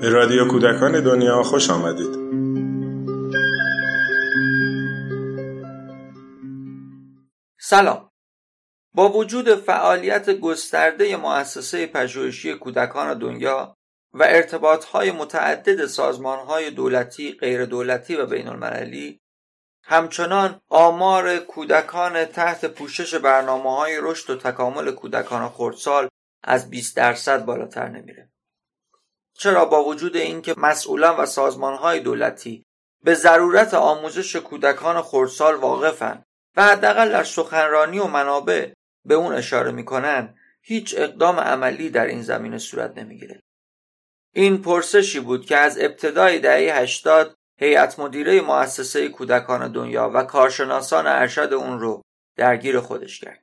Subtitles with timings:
[0.00, 2.14] به رادیو کودکان دنیا خوش آمدید.
[7.60, 8.10] سلام.
[8.94, 13.76] با وجود فعالیت گسترده مؤسسه پژوهشی کودکان دنیا
[14.12, 19.20] و ارتباطهای متعدد سازمانهای دولتی، غیر دولتی و بین المللی
[19.90, 26.08] همچنان آمار کودکان تحت پوشش برنامه های رشد و تکامل کودکان خردسال
[26.42, 28.30] از 20 درصد بالاتر نمیره.
[29.34, 32.64] چرا با وجود اینکه مسئولان و سازمانهای دولتی
[33.04, 36.24] به ضرورت آموزش کودکان خردسال واقفن
[36.56, 38.72] و حداقل در سخنرانی و منابع
[39.04, 43.40] به اون اشاره می‌کنن هیچ اقدام عملی در این زمینه صورت نمی‌گیره
[44.34, 51.06] این پرسشی بود که از ابتدای دهه 80 هیئت مدیره مؤسسه کودکان دنیا و کارشناسان
[51.06, 52.02] ارشد اون رو
[52.36, 53.42] درگیر خودش کرد.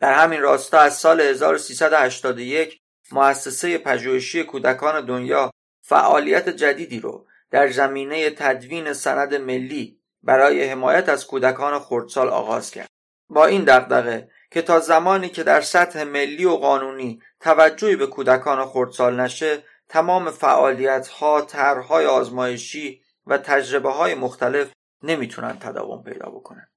[0.00, 2.80] در همین راستا از سال 1381
[3.12, 5.50] مؤسسه پژوهشی کودکان دنیا
[5.82, 12.88] فعالیت جدیدی رو در زمینه تدوین سند ملی برای حمایت از کودکان خردسال آغاز کرد.
[13.28, 18.66] با این دغدغه که تا زمانی که در سطح ملی و قانونی توجهی به کودکان
[18.66, 26.68] خردسال نشه تمام فعالیت ها طرحهای آزمایشی و تجربه های مختلف نمی‌تونن تداوم پیدا بکنن.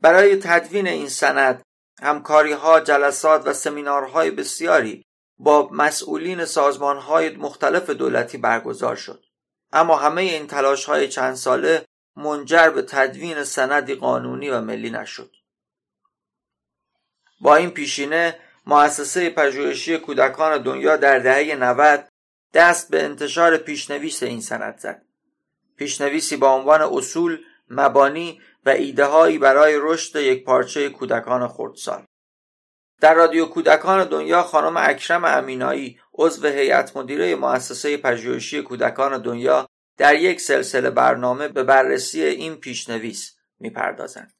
[0.00, 1.62] برای تدوین این سند
[2.02, 5.06] همکاری ها جلسات و سمینارهای بسیاری
[5.38, 9.24] با مسئولین سازمان های مختلف دولتی برگزار شد.
[9.72, 11.84] اما همه این تلاش های چند ساله
[12.16, 15.30] منجر به تدوین سندی قانونی و ملی نشد.
[17.40, 22.08] با این پیشینه مؤسسه پژوهشی کودکان دنیا در دهه 90
[22.54, 25.02] دست به انتشار پیشنویس این سند زد.
[25.76, 27.38] پیشنویسی با عنوان اصول
[27.70, 32.04] مبانی و ایدههایی برای رشد یک پارچه کودکان خردسال.
[33.00, 39.66] در رادیو کودکان دنیا خانم اکرم امینایی عضو هیئت مدیره مؤسسه پژوهشی کودکان دنیا
[39.96, 44.35] در یک سلسله برنامه به بررسی این پیشنویس می‌پردازند.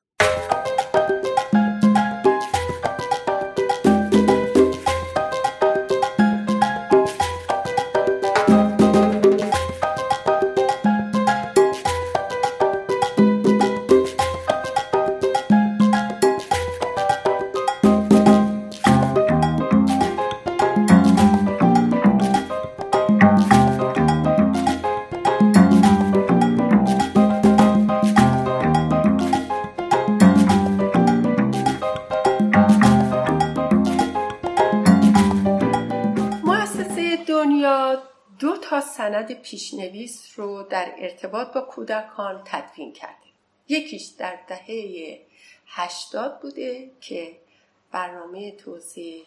[39.16, 43.26] سند پیشنویس رو در ارتباط با کودکان تدوین کرده.
[43.68, 45.20] یکیش در دهه
[45.66, 47.36] هشتاد بوده که
[47.92, 49.22] برنامه توسعه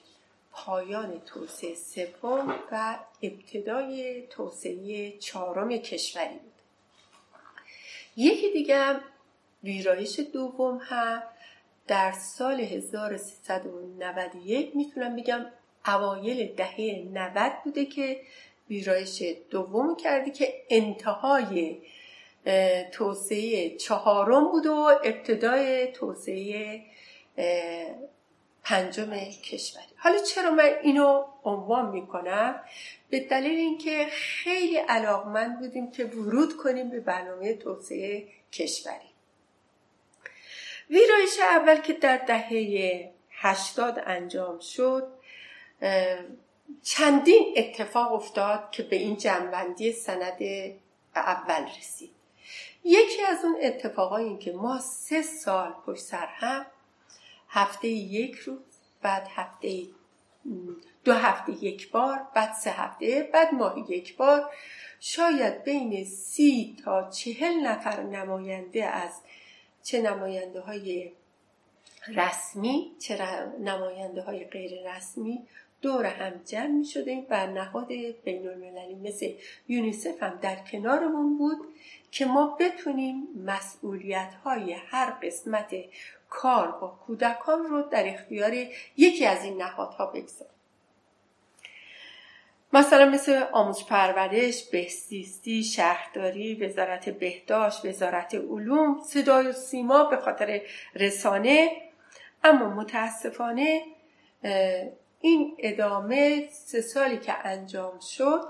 [0.52, 6.54] پایان توسعه سوم و ابتدای توسعه چهارم کشوری بود
[8.18, 8.96] یکی دیگه
[9.64, 11.24] ویرایش دوم هم
[11.88, 15.46] در سال 1391 می‌تونم بگم
[15.88, 18.22] اوایل دهه 90 بوده که
[18.70, 21.78] ویرایش دوم کردی که انتهای
[22.92, 26.82] توسعه چهارم بود و ابتدای توسعه
[28.64, 29.10] پنجم
[29.44, 29.86] کشوری.
[29.98, 32.64] حالا چرا من اینو عنوان می‌کنم؟
[33.10, 39.10] به دلیل اینکه خیلی علاقمند بودیم که ورود کنیم به برنامه توسعه کشوری.
[40.90, 45.08] ویرایش اول که در دهه هشتاد انجام شد
[46.84, 50.40] چندین اتفاق افتاد که به این جنبندی سند
[51.16, 52.12] اول رسید.
[52.84, 56.66] یکی از اون اتفاقای این که ما سه سال پشت سر هم
[57.50, 58.60] هفته یک روز
[59.02, 59.84] بعد هفته
[61.04, 64.52] دو هفته یک بار بعد سه هفته بعد ماه یک بار
[65.00, 69.12] شاید بین سی تا چهل نفر نماینده از
[69.84, 71.12] چه نماینده های
[72.08, 73.18] رسمی چه
[73.60, 75.48] نماینده های غیر رسمی
[75.82, 77.88] دور هم جمع می شدیم و نهاد
[78.24, 79.34] بین المللی مثل
[79.68, 81.58] یونیسف هم در کنارمون بود
[82.12, 85.76] که ما بتونیم مسئولیت های هر قسمت
[86.30, 88.54] کار با کودکان رو در اختیار
[88.98, 90.54] یکی از این نهادها بگذاریم.
[92.74, 100.62] مثلا مثل آموزش پرورش، بهزیستی، شهرداری، وزارت بهداشت، وزارت علوم، صدای و سیما به خاطر
[100.96, 101.72] رسانه.
[102.44, 103.82] اما متاسفانه
[105.22, 108.42] این ادامه سه سالی که انجام شد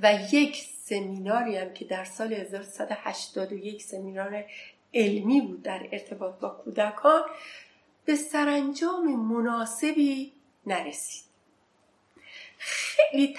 [0.00, 4.44] و یک سمیناری هم که در سال 1181 سمینار
[4.94, 7.22] علمی بود در ارتباط با کودکان
[8.04, 10.32] به سرانجام مناسبی
[10.66, 11.24] نرسید.
[12.58, 13.36] خیلی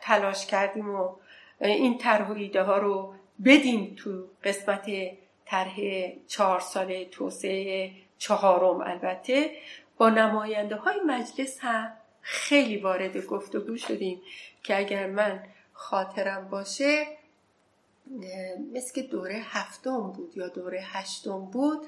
[0.00, 1.16] تلاش کردیم و
[1.60, 3.14] این طرح و ها رو
[3.44, 4.90] بدیم تو قسمت
[5.46, 5.76] طرح
[6.26, 8.80] چهار ساله توسعه چهارم.
[8.80, 9.50] البته
[9.96, 14.22] با نماینده های مجلس هم خیلی وارد گفتگو شدیم
[14.62, 15.42] که اگر من
[15.72, 17.06] خاطرم باشه
[18.74, 21.86] مثل که دوره هفتم بود یا دوره هشتم بود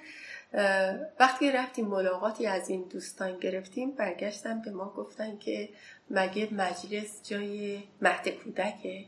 [1.21, 5.69] وقتی رفتیم ملاقاتی از این دوستان گرفتیم برگشتن به ما گفتن که
[6.11, 9.05] مگه مجلس جای مهد کودکه؟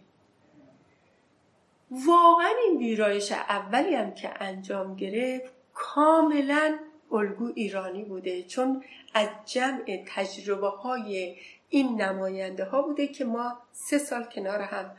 [1.91, 6.79] واقعا این ویرایش اولی هم که انجام گرفت کاملا
[7.13, 11.37] الگو ایرانی بوده چون از جمع تجربه های
[11.69, 14.91] این نماینده ها بوده که ما سه سال کنار هم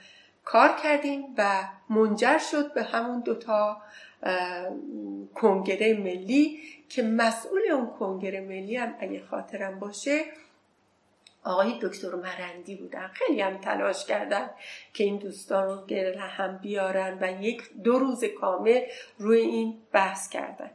[0.46, 3.78] کار کردیم و منجر شد به همون دوتا
[5.36, 6.60] کنگره ملی
[6.90, 10.26] که مسئول اون کنگره ملی هم اگه خاطرم باشه
[11.44, 13.08] آقای دکتر مرندی بودن.
[13.08, 14.50] خیلی هم تلاش کردن
[14.94, 18.82] که این دوستان رو گره هم بیارن و یک دو روز کامل
[19.18, 20.72] روی این بحث کردن.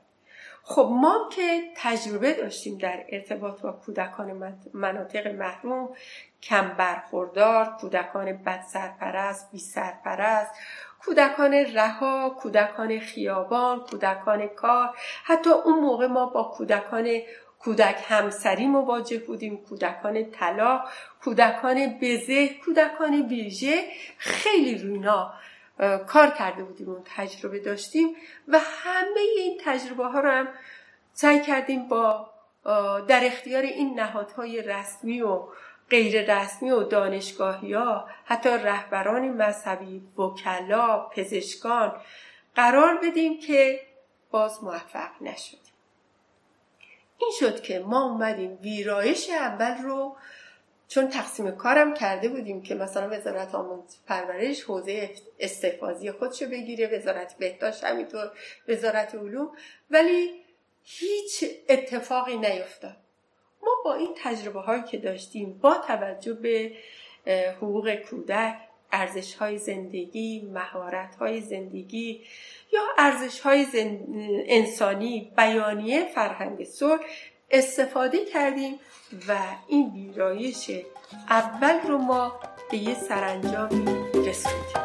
[0.64, 5.88] خب ما که تجربه داشتیم در ارتباط با کودکان مناطق محروم
[6.42, 10.50] کم برخوردار کودکان بد سرپرست بی سرپرست
[11.04, 14.96] کودکان رها کودکان خیابان کودکان کار.
[15.24, 17.18] حتی اون موقع ما با کودکان
[17.58, 20.84] کودک همسری مواجه بودیم کودکان طلا
[21.24, 23.84] کودکان بزه کودکان ویژه.
[24.18, 25.34] خیلی روینا
[26.06, 28.16] کار کرده بودیم اون تجربه داشتیم
[28.48, 30.48] و همه این تجربه ها رو هم
[31.12, 32.30] سعی کردیم با
[33.08, 35.42] در اختیار این نهادهای رسمی و
[35.90, 41.92] غیر رسمی و دانشگاهی ها حتی رهبران مذهبی وکلا پزشکان
[42.54, 43.80] قرار بدیم که
[44.30, 45.60] باز موفق نشدیم.
[47.18, 50.16] این شد که ما اومدیم ویرایش اول رو
[50.94, 55.10] چون تقسیم کارم کرده بودیم که مثلا وزارت آموزش پرورش حوزه
[55.40, 58.30] استحفاظی خودشو بگیره وزارت بهداشت همینطور
[58.68, 59.50] وزارت علوم.
[59.90, 60.30] ولی
[60.84, 62.96] هیچ اتفاقی نیفتاد.
[63.62, 66.72] ما با این تجربه هایی که داشتیم با توجه به
[67.56, 68.56] حقوق کودک
[68.92, 72.24] ارزش های زندگی مهارت های زندگی
[72.72, 73.66] یا ارزش های
[74.46, 77.00] انسانی بیانیه فرهنگ صلح
[77.52, 78.74] استفاده کردیم
[79.28, 79.38] و
[79.68, 80.70] این ویرایش
[81.28, 82.40] اول رو ما
[82.70, 83.84] به یه سرانجامی
[84.14, 84.81] رسوندیم.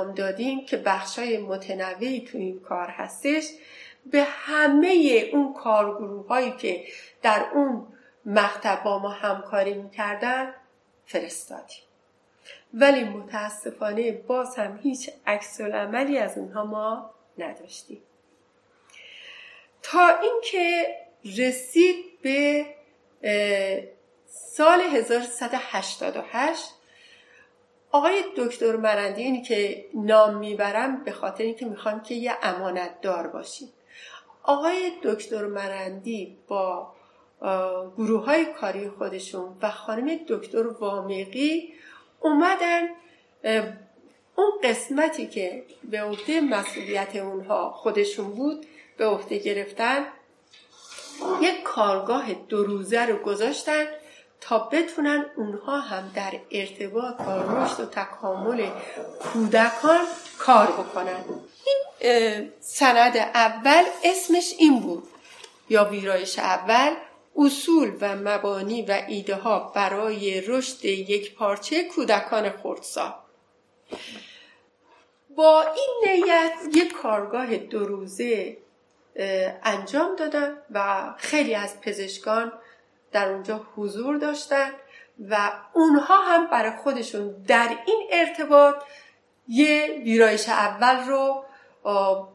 [0.00, 3.48] انجام دادیم که بخشای متنوعی تو این کار هستش.
[4.06, 6.84] به همه اون کارگروه هایی که
[7.22, 7.86] در اون
[8.26, 10.54] مقطع با ما همکاری می‌کردن
[11.06, 11.82] فرستادیم.
[12.74, 18.02] ولی متاسفانه باز هم هیچ عکس عملی از اونها ما نداشتیم.
[19.82, 20.96] تا اینکه
[21.38, 22.66] رسید به
[24.26, 26.74] سال 1188
[27.92, 33.26] آقای دکتر مرندی اینی که نام می‌برم به خاطر اینکه می‌خوام که یه امانت دار
[33.26, 33.68] باشیم
[34.42, 36.92] آقای دکتر مرندی با
[37.96, 41.74] گروه های کاری خودشون و خانم دکتر وامیقی
[42.20, 42.88] اومدن
[44.36, 48.66] اون قسمتی که به عهده مسئولیت اونها خودشون بود
[48.96, 50.06] به عهده گرفتن
[51.42, 53.84] یک کارگاه دو روزه رو گذاشتن
[54.40, 58.66] تا بتونن اونها هم در ارتباط با رشد و تکامل
[59.32, 60.06] کودکان
[60.38, 61.24] کار بکنن.
[62.00, 65.08] این سند اول اسمش این بود.
[65.70, 66.94] یا ویرایش اول
[67.36, 73.12] اصول و مبانی و ایده ها برای رشد یک پارچه کودکان خردسال
[75.36, 78.56] با این نیت یک کارگاه دو روزه
[79.62, 82.52] انجام دادن و خیلی از پزشکان
[83.12, 84.70] در اونجا حضور داشتن
[85.28, 88.74] و اونها هم برای خودشون در این ارتباط
[89.48, 91.44] یه ویرایش اول رو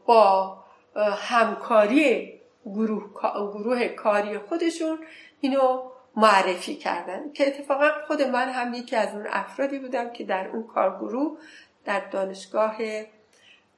[0.06, 0.58] با
[0.98, 3.10] همکاری گروه,
[3.52, 4.98] گروه کاری خودشون
[5.40, 5.82] اینو
[6.16, 10.62] معرفی کردن که اتفاقا خود من هم یکی از اون افرادی بودم که در اون
[10.62, 11.38] کارگروه
[11.84, 12.76] در دانشگاه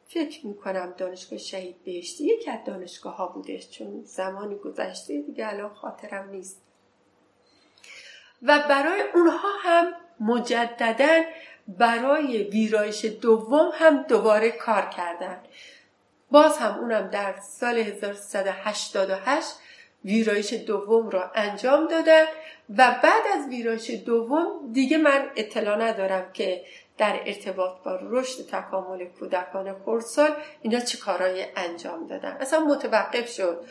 [0.07, 5.75] فکر می‌کنم دانشگاه شهید بهشتی یکی از دانشگاه ها بودش چون زمانی گذشته دیگه الان
[5.75, 6.67] خاطرم نیست.
[8.42, 11.23] و برای اونها هم مجددا
[11.68, 15.38] برای ویرایش دوم هم دوباره کار کردن.
[16.30, 19.54] باز هم اونم در سال 1388
[20.04, 22.25] ویرایش دوم را انجام دادن
[22.76, 26.64] و بعد از ویرایش دوم دیگه من اطلاع ندارم که
[26.99, 30.30] در ارتباط با رشد تکامل کودکان خردسال
[30.62, 32.37] اینا چه کارهایی انجام دادن.
[32.40, 33.64] اصلا متوقف شد.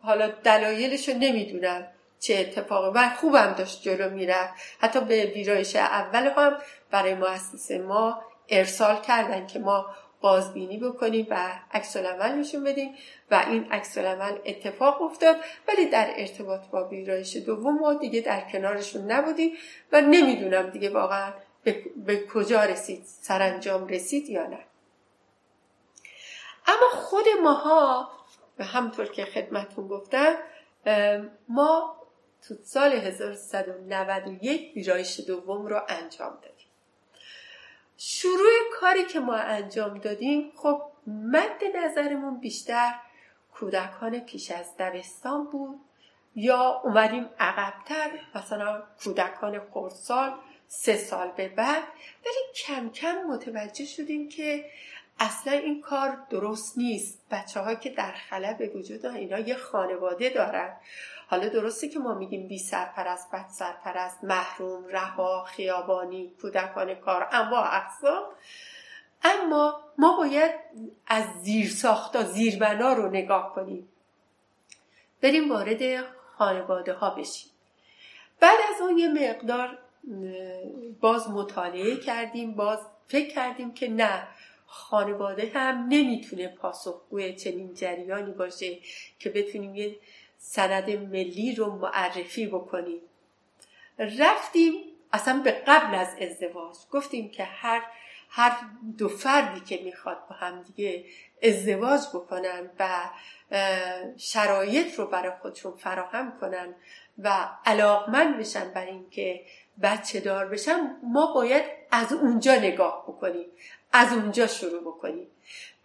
[0.00, 1.86] حالا دلایلش رو نمی‌دونم.
[2.20, 4.54] چه اتفاقی و خوبم داشت جلو می‌رفت.
[4.80, 6.58] حتی به ویرایش اول هم
[6.90, 9.86] برای مؤسسه ما ارسال کردن که ما
[10.20, 12.94] بازبینی بکنیم و عکس نشون بدیم
[13.30, 13.98] و این عکس
[14.44, 15.36] اتفاق افتاد.
[15.68, 19.52] ولی در ارتباط با ویرایش دوم ما دیگه در کنارشون نبودیم
[19.92, 21.32] و نمی‌دونم دیگه واقعا
[21.64, 24.58] به, کجا رسید سرانجام رسید یا نه.
[26.66, 28.10] اما خود ماها
[28.64, 30.34] همطور که خدمتون گفتم
[31.48, 31.96] ما
[32.42, 36.66] تو سال 1191 ویرایش دوم رو انجام دادیم.
[37.96, 42.94] شروع کاری که ما انجام دادیم خب مد نظرمون بیشتر
[43.52, 45.80] کودکان پیش از دبستان بود
[46.34, 50.34] یا اومدیم عقبتر مثلا کودکان خردسال
[50.68, 51.82] سه سال به بعد
[52.26, 54.64] ولی کم کم متوجه شدیم که
[55.20, 57.18] اصلا این کار درست نیست.
[57.30, 60.76] بچه که در خلا به وجود اینا یه خانواده دارن.
[61.30, 67.76] حالا درسته که ما میگیم بی سرپرست بد سرپرست محروم رها خیابانی کودکان کار انواع
[67.76, 68.22] اقسام.
[69.22, 70.54] اما ما باید
[71.06, 73.88] از زیر ساختا زیربنا رو نگاه کنیم.
[75.22, 76.04] بریم وارد
[76.36, 77.50] خانواده ها بشیم.
[78.40, 79.78] بعد از اون یه مقدار
[81.00, 84.28] باز مطالعه کردیم باز فکر کردیم که نه
[84.66, 88.78] خانواده هم نمی‌تونه پاسخگوی چنین جریانی باشه
[89.18, 89.96] که بتونیم یه
[90.38, 93.00] سند ملی رو معرفی بکنیم.
[93.98, 94.74] رفتیم
[95.12, 96.76] اصلا به قبل از ازدواج.
[96.92, 97.82] گفتیم که هر
[98.30, 98.56] هر
[98.98, 101.04] دو فردی که می‌خواد با هم دیگه
[101.42, 103.10] ازدواج بکنن و
[104.16, 106.74] شرایط رو برای خودشون فراهم کنن
[107.18, 109.44] و علاقمند بشن برای اینکه
[109.82, 113.46] بچه دار بشن ما باید از اونجا نگاه بکنیم.
[113.92, 115.26] از اونجا شروع بکنیم.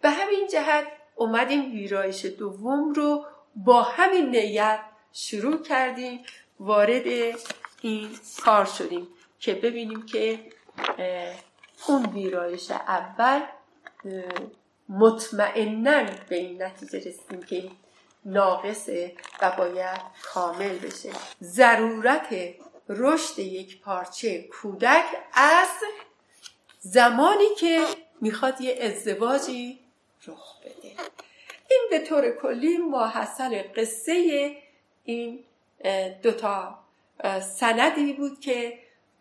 [0.00, 4.80] به همین جهت اومدیم ویرایش دوم رو با همین نیت
[5.12, 6.24] شروع کردیم
[6.60, 7.06] وارد
[7.80, 8.10] این
[8.44, 9.08] کار شدیم
[9.40, 10.40] که ببینیم که
[11.88, 13.40] اون ویرایش اول
[14.88, 17.70] مطمئنا به این نتیجه رسیدیم که
[18.24, 21.10] ناقصه و باید کامل بشه.
[21.42, 22.54] ضرورت
[22.88, 25.68] رشد یک پارچه کودک از
[26.78, 27.84] زمانی که
[28.20, 29.78] می‌خواد یه ازدواجی
[30.26, 30.96] رخ بده.
[31.74, 34.12] این به طور کلی ماحصل قصه
[35.04, 35.44] این
[36.22, 36.78] دوتا
[37.40, 38.78] سندی بود که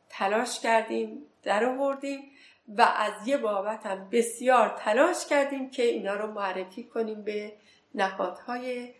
[0.10, 2.32] تلاش کردیم در آوردیم
[2.68, 7.54] و از یه بابت هم بسیار تلاش کردیم که اینا رو معرفی کنیم به
[7.96, 8.94] نهادهای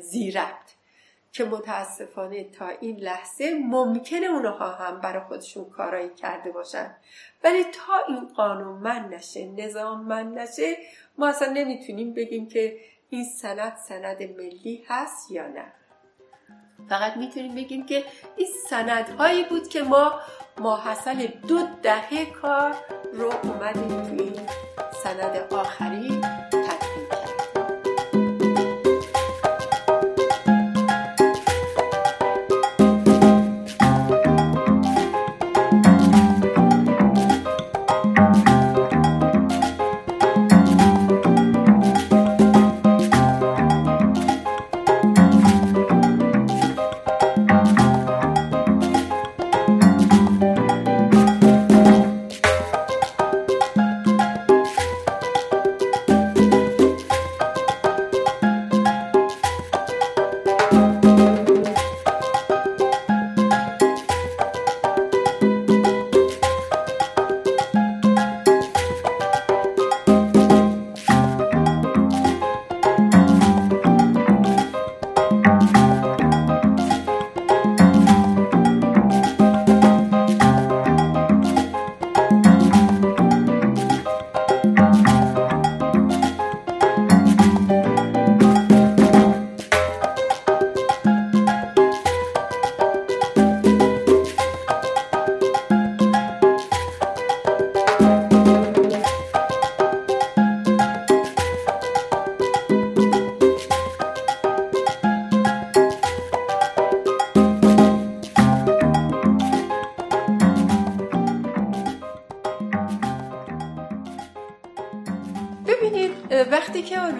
[0.00, 0.74] زیرت
[1.32, 6.96] که متاسفانه تا این لحظه ممکنه اونها هم برای خودشون کارایی کرده باشن.
[7.44, 10.76] ولی تا این قانون من نشه نظام من نشه
[11.18, 12.78] ما اصلا نمی‌تونیم بگیم که
[13.10, 15.72] این سند سند ملی هست یا نه.
[16.88, 18.04] فقط می‌تونیم بگیم که
[18.36, 20.20] این سندهایی بود که ما
[20.58, 22.74] ماحصل دو دهه کار
[23.12, 24.32] رو اومدیم توی
[25.04, 26.20] سند آخری.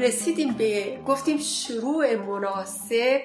[0.00, 3.20] رسیدیم به گفتیم شروع مناسب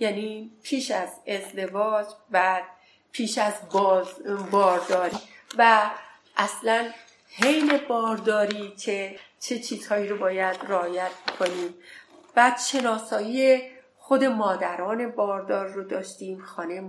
[0.00, 2.64] یعنی پیش از ازدواج بعد
[3.12, 4.06] پیش از باز
[4.50, 5.16] بارداری
[5.58, 5.90] و
[6.36, 6.90] اصلا
[7.28, 11.74] حین بارداری چه چه چیزهایی رو باید رعایت کنیم
[12.34, 13.60] بعد شناسایی
[13.98, 16.80] خود مادران باردار رو داشتیم خانه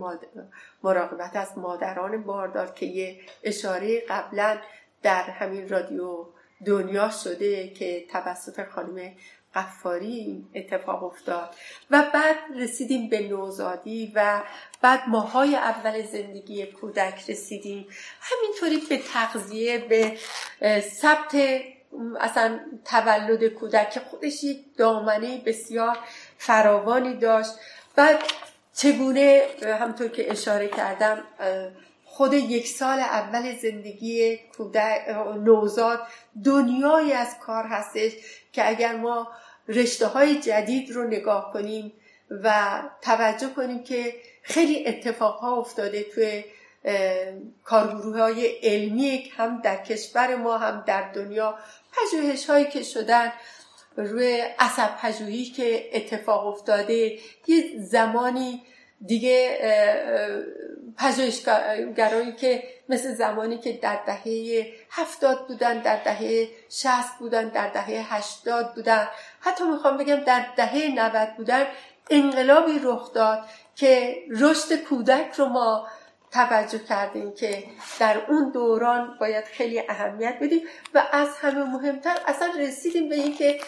[0.83, 4.57] مراقبت از مادران باردار که یه اشاره قبلا
[5.03, 6.25] در همین رادیو
[6.65, 9.11] دنیا شده که توسط خانم
[9.55, 11.55] قفاری اتفاق افتاد.
[11.91, 14.43] و بعد رسیدیم به نوزادی و
[14.81, 17.87] بعد ماهای اول زندگی کودک رسیدیم.
[18.21, 20.17] همینطوری به تغذیه به
[20.79, 21.35] ثبت
[22.19, 25.97] اصلا تولد کودک که خودش یک دامنه بسیار
[26.37, 27.51] فراوانی داشت.
[27.95, 28.19] بعد
[28.73, 29.41] چگونه
[29.79, 31.23] همطور که اشاره کردم
[32.15, 34.39] خود یک سال اول زندگی
[35.43, 35.99] نوزاد
[36.45, 38.11] دنیایی از کار هستش
[38.53, 39.27] که اگر ما
[39.67, 41.93] رشته های جدید رو نگاه کنیم
[42.43, 46.43] و توجه کنیم که خیلی اتفاق ها افتاده توی
[47.63, 51.57] کارگروه های علمی هم در کشور ما هم در دنیا
[51.93, 53.33] پژوهش هایی که شدن
[53.97, 58.61] روی عصب پژوهی که اتفاق افتاده یه زمانی
[59.05, 59.57] دیگه
[60.97, 68.15] پژوهشگرایی که مثل زمانی که در دهه هفتاد بودن در دهه شست بودن در دهه
[68.15, 69.07] هشتاد بودن.
[69.39, 71.65] حتی می‌خوام بگم در دهه نود بودن
[72.09, 73.45] انقلابی رخ داد
[73.75, 75.87] که رشد کودک رو ما
[76.31, 77.63] توجه کردیم که
[77.99, 80.61] در اون دوران باید خیلی اهمیت بدیم
[80.93, 83.59] و از همه مهمتر اصلا رسیدیم به اینکه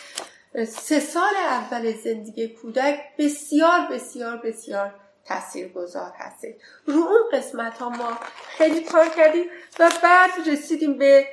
[0.68, 4.94] سه سال اول زندگی کودک بسیار بسیار بسیار
[5.28, 6.62] تأثیر گذار هستید.
[6.86, 9.46] رو اون قسمت ها ما خیلی کار کردیم
[9.80, 11.28] و بعد رسیدیم به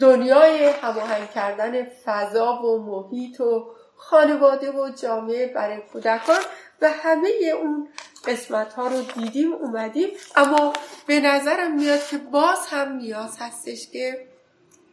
[0.00, 6.40] دنیای هماهنگ کردن فضا و محیط و خانواده و جامعه برای کودکان
[6.80, 7.28] و همه
[7.60, 7.88] اون
[8.24, 10.10] قسمت ها رو دیدیم اومدیم.
[10.36, 10.72] اما
[11.06, 14.26] به نظرم میاد که باز هم نیاز هستش که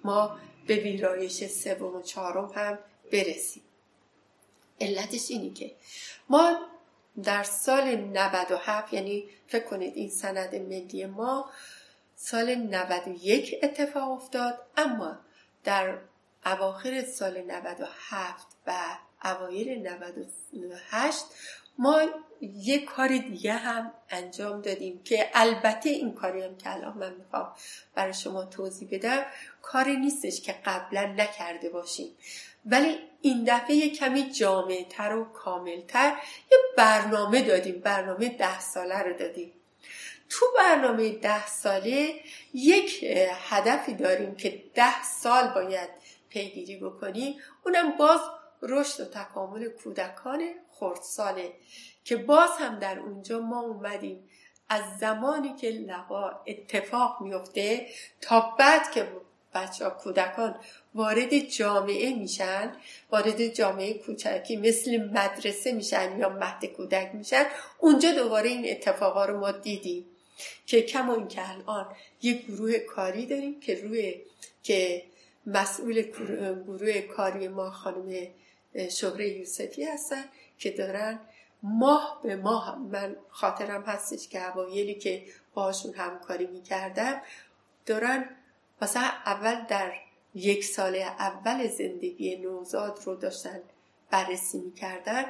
[0.03, 2.79] ما به ویرایش سوم و چهارم هم
[3.11, 3.63] برسیم.
[4.81, 5.71] علتش اینی که
[6.29, 6.57] ما
[7.23, 11.49] در سال 97 یعنی فکر کنید این سند ملی ما
[12.15, 15.17] سال 91 اتفاق افتاد اما
[15.63, 15.97] در
[16.45, 18.73] اواخر سال 97 و
[19.23, 21.25] اوایل 98
[21.77, 22.01] ما
[22.41, 27.53] یه کار دیگه هم انجام دادیم که البته این کاری هم که الان من می‌خوام
[27.95, 29.25] برای شما توضیح بدم
[29.61, 32.15] کاری نیستش که قبلا نکرده باشیم.
[32.71, 36.13] ولی این دفعه یه کمی جامعه تر و کامل تر
[36.51, 37.79] یه برنامه دادیم.
[37.79, 39.53] برنامه ده ساله رو دادیم.
[40.29, 42.15] تو برنامه ده ساله
[42.53, 43.05] یک
[43.49, 45.89] هدفی داریم که ده سال باید
[46.29, 47.35] پیگیری بکنیم.
[47.65, 48.19] اونم باز
[48.61, 51.53] رشد و تکامل کودکان خردساله
[52.03, 54.29] که باز هم در اونجا ما اومدیم.
[54.69, 57.87] از زمانی که لقا اتفاق میفته
[58.21, 59.07] تا بعد که
[59.53, 60.55] بچه ها کودکان
[60.95, 62.71] وارد جامعه میشن
[63.11, 67.45] وارد جامعه کوچکی مثل مدرسه میشن یا مهد کودک میشن.
[67.79, 70.05] اونجا دوباره این اتفاقا رو ما دیدیم
[70.65, 71.85] که کما که الان
[72.21, 74.21] یک گروه کاری داریم که روی
[74.63, 75.03] که
[75.45, 76.01] مسئول
[76.67, 78.27] گروه کاری ما خانم
[78.91, 80.23] شهره یوسفی هستن
[80.59, 81.19] که دارن
[81.63, 87.21] ماه به ماه من خاطرم هستش که اوایلی که باشون همکاری می‌کردم
[87.85, 88.29] دارن
[88.81, 89.93] مثلا اول در
[90.35, 93.59] یک سال اول زندگی نوزاد رو داشتن
[94.11, 95.25] بررسی می‌کردن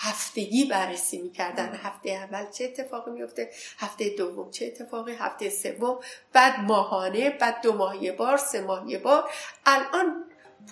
[0.00, 1.74] هفتگی بررسی می‌کردن.
[1.74, 5.98] هفته اول چه اتفاقی میفته هفته دوم چه اتفاقی؟ هفته سوم
[6.32, 9.30] بعد ماهانه بعد دو ماه یه بار سه ماه یه بار.
[9.66, 10.24] الان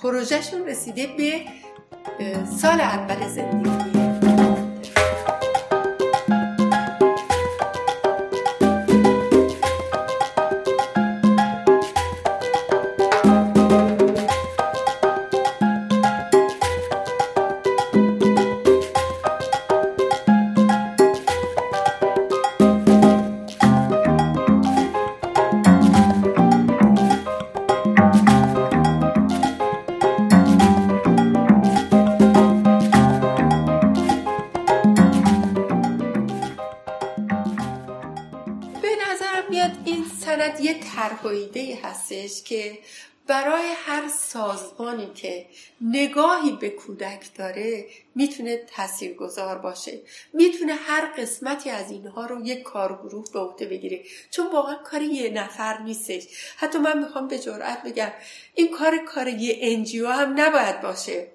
[0.03, 1.45] پروژهشون رسیده به
[2.61, 3.86] سال اول زندگی.
[42.27, 42.79] هستش که
[43.27, 45.47] برای هر سازمانی که
[45.81, 50.01] نگاهی به کودک داره می‌تونه تاثیرگذار باشه.
[50.33, 54.03] می‌تونه هر قسمتی از اینها رو یک کارگروه به عهده بگیره.
[54.31, 56.27] چون واقعا کار یه نفر نیستش.
[56.57, 58.13] حتی من می‌خوام به جرئت بگم
[58.55, 61.29] این کار کار یه انجیو هم نباید باشه.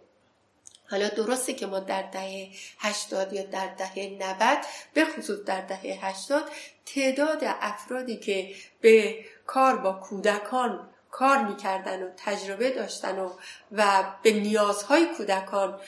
[0.92, 2.50] حالا درسته که ما در دهه
[2.80, 4.58] 80 یا در دهه 90
[4.94, 6.44] به خصوص در دهه 80
[6.86, 13.30] تعداد افرادی که به کار با کودکان کار می‌کردن و تجربه داشتن و,
[13.72, 15.80] و به نیازهای کودکان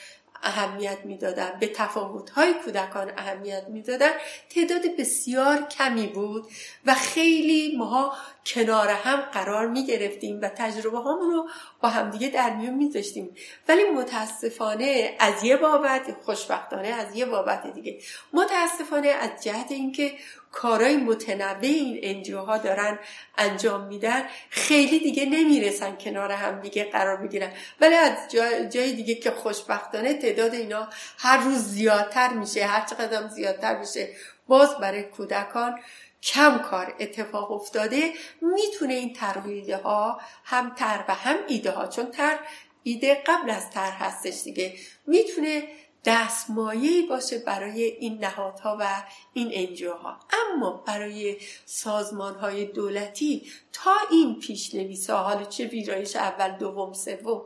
[0.44, 4.12] اهمیت می‌دادن به تفاوتهای کودکان اهمیت می‌دادن.
[4.50, 6.48] تعداد بسیار کمی بود
[6.86, 8.14] و خیلی ماها
[8.46, 11.50] کنار هم قرار می گرفتیم و تجربه هامون رو
[11.82, 13.36] با همدیگه در میون میذاشتیم.
[13.68, 18.00] ولی متاسفانه از یه بابت خوشبختانه از یه بابت دیگه.
[18.34, 20.12] متاسفانه از جهت اینکه
[20.54, 23.00] کارهای متنوع این انجیو ها دارن
[23.38, 24.24] انجام میدن.
[24.50, 27.52] خیلی دیگه نمی‌رسن کنار هم دیگه قرار می‌گیرن.
[27.82, 28.32] ولی از
[28.72, 30.88] جای دیگه که خوشبختانه تعداد اینا
[31.20, 34.10] هر روز زیادتر میشه هر چقدر زیادتر میشه
[34.48, 35.80] باز برای کودکان
[36.24, 38.14] کم کار اتفاق افتاده.
[38.42, 42.40] می‌تونه این ترویده ها هم تر و هم ایده ها چون تر
[42.84, 44.74] ایده قبل از تر هستش دیگه.
[45.08, 45.64] می‌تونه
[46.06, 50.20] دستمایهی باشه برای این نهادها و این انجوها
[50.54, 57.42] اما برای سازمان های دولتی تا این پیشنویس ها حالا چه ویرایش اول دوم سوم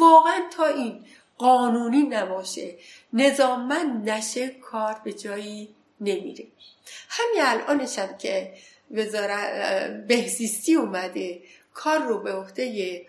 [0.00, 1.04] واقعا تا این
[1.38, 2.74] قانونی نباشه
[3.12, 6.46] نظاممند نشه کار به جایی نمیره.
[7.08, 8.54] همین الانش هم که
[8.90, 11.42] وزارت بهزیستی اومده
[11.74, 13.06] کار رو به عهده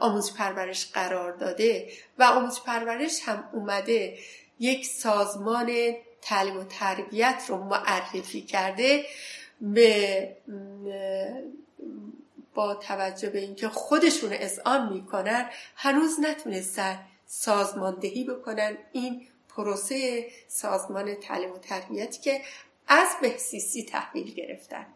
[0.00, 4.18] آموزش پرورش قرار داده و آموزش پرورش هم اومده.
[4.58, 9.04] یک سازمان تعلیم و تربیت رو معرفی کرده
[9.60, 10.36] به
[12.54, 18.78] با توجه به اینکه خودشون اذعان می‌کنن هنوز نتونستن سازماندهی بکنن.
[18.92, 22.40] این پروسه سازمان تعلیم و تربیتی که
[22.88, 24.86] از بهسیسی تحویل گرفتن.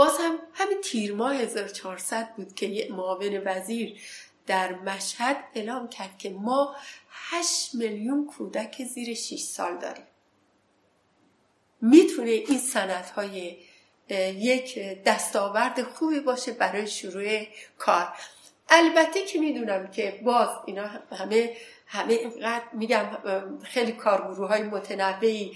[0.00, 4.00] باز هم همین تیر ماه 1400 بود که یه معاون وزیر
[4.46, 6.76] در مشهد اعلام کرد که ما
[7.10, 10.04] 8 میلیون کودک زیر 6 سال داریم.
[11.80, 13.56] می‌تونه این سندهای
[14.36, 17.46] یک دستاورد خوبی باشه برای شروع
[17.78, 18.08] کار.
[18.68, 20.86] البته که می‌دونم که باز اینا
[21.18, 23.06] همه همه اینقدر میگم
[23.62, 25.52] خیلی کارگروه های متنوعی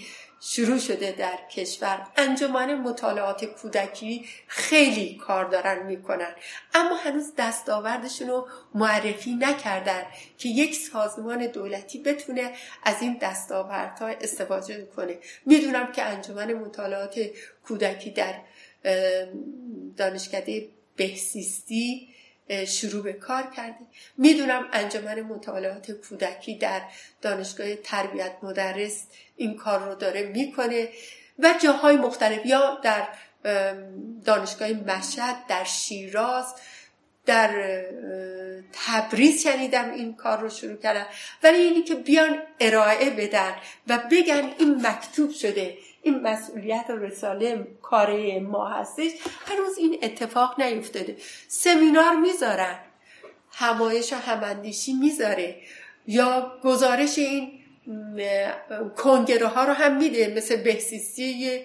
[0.47, 2.07] شروع شده در کشور.
[2.17, 6.35] انجمن مطالعات کودکی خیلی کار دارن می‌کنن.
[6.73, 10.03] اما هنوز دستاوردشون رو معرفی نکردن
[10.37, 12.51] که یک سازمان دولتی بتونه
[12.83, 15.17] از این دستاوردها استفاده کنه.
[15.45, 17.19] می‌دونم که انجمن مطالعات
[17.67, 18.33] کودکی در
[19.97, 22.14] دانشکده بهسیستی
[22.67, 23.85] شروع به کار کرده.
[24.17, 26.81] می‌دونم انجمن مطالعات کودکی در
[27.21, 29.03] دانشگاه تربیت مدرس
[29.35, 30.89] این کار رو داره می‌کنه
[31.39, 33.07] و جاهای مختلف یا در
[34.25, 36.55] دانشگاه مشهد در شیراز
[37.25, 37.81] در
[38.73, 41.05] تبریز شنیدم این کار رو شروع کردن.
[41.43, 43.55] ولی اینی که بیان ارائه بدن
[43.87, 45.77] و بگن این مکتوب شده.
[46.05, 49.11] این مسئولیت و رساله کاره ما هستش
[49.45, 51.15] هنوز این اتفاق نیفتاده.
[51.47, 52.79] سمینار می‌ذارن
[53.51, 55.55] همایش و هماندیشی می‌ذاره.
[56.07, 57.51] یا گزارش این
[58.97, 61.61] کنگره ها رو هم میده مثل بهسیستی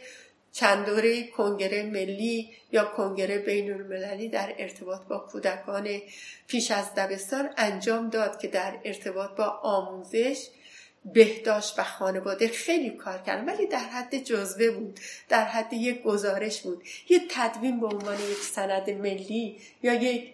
[0.52, 5.88] چند دوره کنگره ملی یا کنگره بین المللی در ارتباط با کودکان
[6.46, 10.46] پیش از دبستان انجام داد که در ارتباط با آموزش
[11.04, 16.60] بهداشت و خانواده خیلی کار کردن ولی در حد جزوه بود در حد یک گزارش
[16.60, 16.84] بود.
[17.08, 20.32] یه تدوین به عنوان یک سند ملی یا یک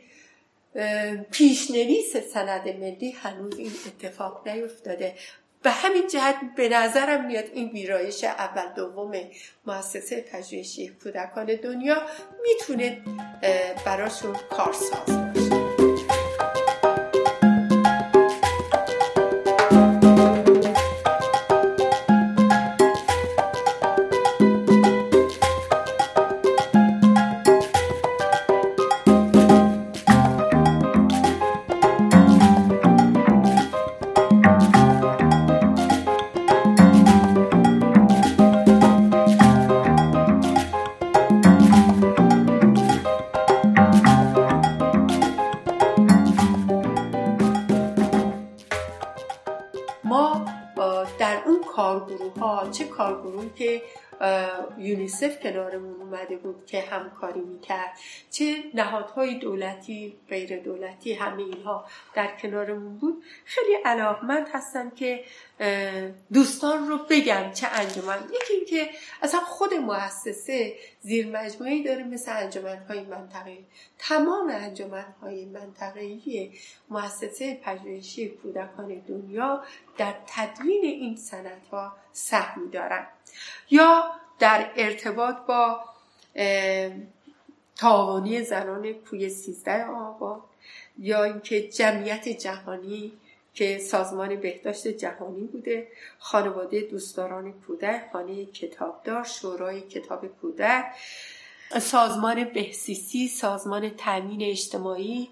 [1.30, 5.14] پیشنویس سند ملی هنوز این اتفاق نیفتاده.
[5.62, 9.12] به همین جهت به نظرم میاد این ویرایش اول دوم
[9.66, 12.02] مؤسسه پژوهشی کودکان دنیا
[12.42, 13.02] می‌تونه
[13.84, 15.25] براشون کارساز
[56.36, 57.98] اومده بود که همکاری می‌کرد.
[58.30, 63.24] چه نهادهای دولتی غیر دولتی همه اینها در کنارمون بود.
[63.44, 65.24] خیلی علاقمند هستم که
[66.32, 68.18] دوستان رو بگم چه انجمن.
[68.24, 68.90] یکی اینکه
[69.22, 73.58] اصلا خود مؤسسه زیر مجموعی داره مثل انجمن های منطقه.
[73.98, 76.52] تمام انجمن های منطقه‌ای
[76.90, 79.64] مؤسسه پژوهشی کودکان دنیا
[79.98, 83.06] در تدوین این سندها سهمی دارن.
[83.70, 85.84] یا در ارتباط با
[87.76, 90.40] تعاونی زنان کوی سیزده آبان
[90.98, 93.12] یا اینکه جمعیت جهانی
[93.54, 100.84] که سازمان بهداشت جهانی بوده خانواده دوستداران کودک خانه کتابدار شورای کتاب کودک
[101.80, 105.28] سازمان بهسیسی سازمان تامین اجتماعی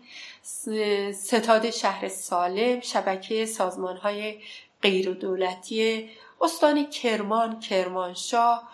[1.12, 4.38] ستاد شهر سالم شبکه سازمان های
[4.82, 8.72] غیر دولتی استان کرمان کرمانشاه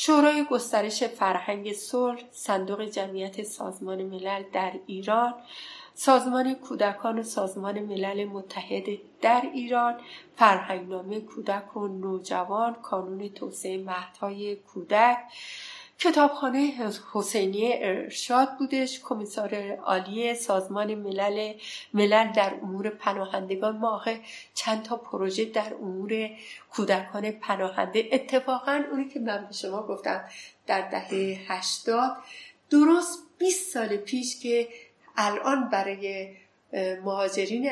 [0.00, 5.34] شورای گسترش فرهنگ صلح صندوق جمعیت سازمان ملل در ایران
[5.94, 8.84] سازمان کودکان و سازمان ملل متحد
[9.20, 9.94] در ایران
[10.36, 15.18] فرهنگنامه کودک و نوجوان کانون توسعه مهدهای کودک
[15.98, 16.72] کتابخانه
[17.12, 21.54] حسینی ارشاد بودش کمیسار عالی سازمان ملل
[21.94, 23.76] ملل در امور پناهندگان.
[23.76, 24.04] ماه
[24.54, 26.30] چند تا پروژه در امور
[26.70, 28.08] کودکان پناهنده.
[28.12, 30.24] اتفاقا اونی که من به شما گفتم
[30.66, 32.16] در دهه هشتاد
[32.70, 34.68] درست 20 سال پیش که
[35.16, 36.36] الان برای
[37.04, 37.70] مهاجرین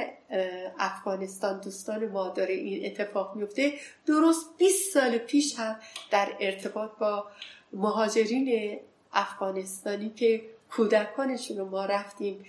[0.78, 3.72] افغانستان دوستان ما داره این اتفاق میفته.
[4.06, 5.76] درست 20 سال پیش هم
[6.11, 7.26] در ارتباط با
[7.72, 8.78] مهاجرین
[9.12, 12.44] افغانستانی که کودکانشون رو ما رفتیم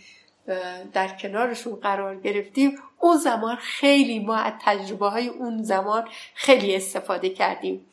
[0.94, 2.80] در کنارشون قرار گرفتیم.
[3.00, 7.86] اون زمان خیلی ما از تجربه های اون زمان خیلی استفاده کردیم.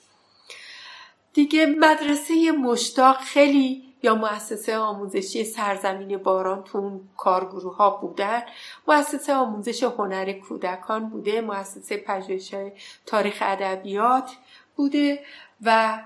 [1.33, 8.43] دیگه مدرسه مشتاق خیلی یا مؤسسه آموزشی سرزمین باران تو اون کارگروه ها بودن؟
[8.89, 12.55] مؤسسه آموزش هنر کودکان بوده مؤسسه پژوهش
[13.07, 14.31] تاریخ ادبیات
[14.77, 15.25] بوده
[15.63, 16.03] و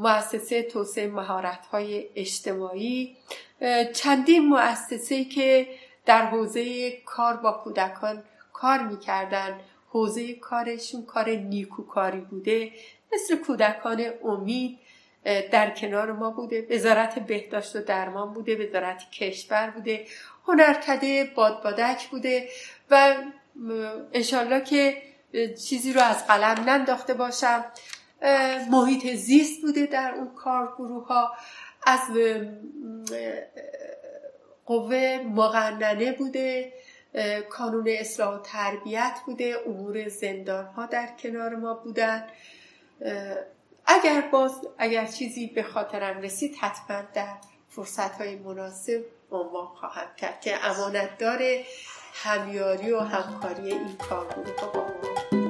[0.00, 3.16] مؤسسه توسعه مهارت های اجتماعی
[3.94, 5.68] چندین مؤسسه که
[6.06, 9.60] در حوزه کار با کودکان کار می‌کردن.
[9.88, 12.72] حوزه کارشون کار نیکوکاری بوده.
[13.12, 14.78] مثل کودکان امید
[15.24, 20.06] در کنار ما بوده وزارت بهداشت و درمان بوده وزارت کشور بوده
[20.46, 22.48] هنرکده بادبادک بوده
[22.90, 23.14] و
[24.12, 25.02] انشالله که
[25.68, 27.64] چیزی رو از قلم ننداخته باشم.
[28.70, 31.34] محیط زیست بوده در اون کارگروه ها
[31.86, 32.00] از
[34.66, 36.72] قوه مقننه بوده.
[37.50, 39.56] کانون اصلاح و تربیت بوده.
[39.66, 42.26] امور زندان ها در کنار ما بودن.
[43.86, 47.34] اگر باز اگر چیزی به خاطرم رسید حتما در
[47.68, 51.64] فرصت های مناسب عنوان خواهم کرد که امانت داره
[52.12, 55.43] همیاری و همکاری این کارگروه ها با ما